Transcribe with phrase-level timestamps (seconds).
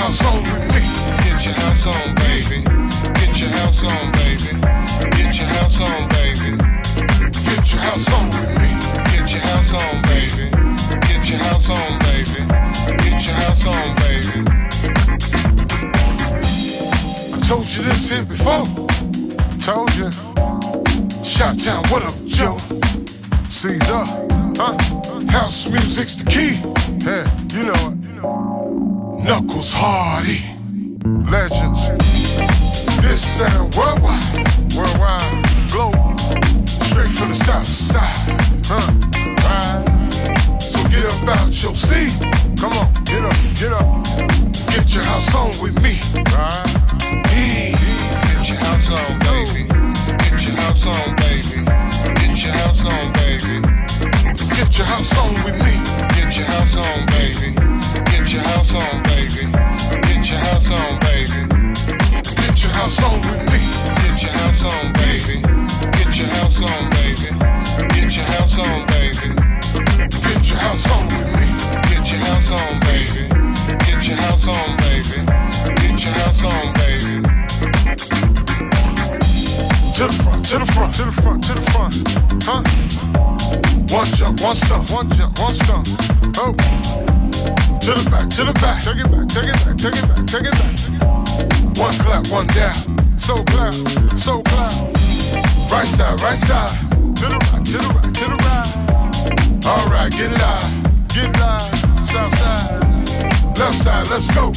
[0.00, 2.64] Get your house on, baby.
[3.20, 4.56] Get your house on, baby.
[5.14, 6.56] Get your house on, baby.
[7.44, 8.70] Get your house on with me.
[9.12, 10.48] Get your house on, baby.
[11.06, 12.40] Get your house on, baby.
[12.96, 14.40] Get your house on, baby.
[17.34, 18.64] I told you this here before.
[19.60, 20.10] Told you.
[21.22, 22.56] Shot town, what up, Joe?
[23.50, 24.04] Caesar,
[24.56, 24.76] huh?
[25.30, 26.56] House music's the key.
[27.04, 28.49] Yeah, you know it.
[29.24, 30.40] Knuckles Hardy,
[31.30, 31.90] legends.
[33.02, 36.16] This sound worldwide, worldwide, global.
[36.84, 38.90] Straight from the south side, huh?
[39.44, 40.60] Right.
[40.62, 42.12] So get up out your seat.
[42.58, 44.04] Come on, get up, get up.
[44.70, 46.00] Get your house on with me,
[46.34, 46.70] right?
[47.30, 47.76] Yeah.
[48.32, 49.68] Get your house on, baby.
[50.28, 51.64] Get your house on, baby.
[52.20, 53.89] Get your house on, baby.
[54.36, 55.74] Get your house on with me.
[56.14, 57.50] Get your house on, baby.
[58.10, 59.50] Get your house on, baby.
[60.06, 61.40] Get your house on, baby.
[62.38, 63.58] Get your house on with me.
[63.98, 65.42] Get your house on, baby.
[65.98, 67.28] Get your house on, baby.
[67.90, 69.34] Get your house on, baby.
[70.22, 71.48] Get your house on with me.
[71.90, 73.22] Get your house on, baby.
[73.84, 75.26] Get your house on, baby.
[75.74, 78.39] Get your house on, baby.
[80.00, 81.92] To the front, to the front, to the front, to the front.
[82.48, 82.64] Huh?
[83.94, 85.86] One jump, one stump, one jump, one stump.
[86.40, 86.56] Oh.
[87.84, 88.80] To the back, to the back.
[88.80, 91.76] Take it back, take it back, take it back, take it back.
[91.76, 92.72] One clap, one down.
[93.18, 93.74] So clap,
[94.16, 94.72] so clap.
[95.68, 96.80] Right side, right side.
[97.20, 99.68] To the right, to the right, to the right.
[99.68, 101.76] All right, get live, get live.
[102.00, 104.48] South side, left side, let's go.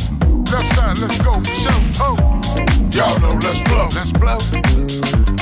[0.55, 1.83] Left side, let's go for sure.
[1.99, 2.15] Oh,
[2.95, 5.32] y'all know, let's blow, let's blow.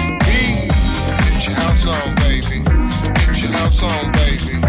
[1.81, 2.61] Get your house on, baby.
[3.25, 4.61] Get your house on, baby.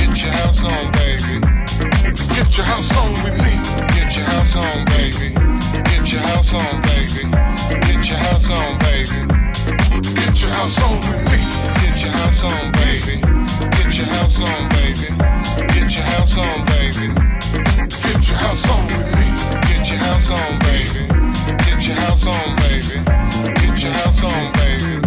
[0.00, 1.40] Get your house on, baby.
[2.32, 3.52] Get your house on with me.
[3.92, 5.28] Get your house on, baby.
[5.84, 7.28] Get your house on, baby.
[7.84, 9.28] Get your house on, baby.
[10.16, 11.36] Get your house on with me.
[11.84, 13.20] Get your house on, baby.
[13.76, 15.12] Get your house on, baby.
[15.68, 17.12] Get your house on, baby.
[18.08, 19.28] Get your house on with me.
[19.68, 21.04] Get your house on, baby.
[21.60, 23.04] Get your house on, baby.
[23.52, 25.03] Get your house on, baby.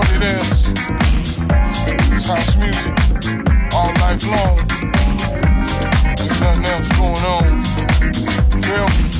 [0.00, 0.68] What it is?
[2.16, 2.96] It's house music
[3.74, 4.56] all night long.
[6.16, 7.50] There's nothing else going on.
[8.64, 9.19] You?